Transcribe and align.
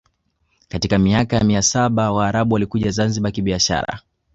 Katika 0.69 0.97
miaka 0.99 1.35
ya 1.35 1.43
mia 1.43 1.61
saba 1.61 2.11
Waarabu 2.11 2.53
walikuja 2.53 2.91
Zanzibar 2.91 3.31
kibiashara 3.31 4.01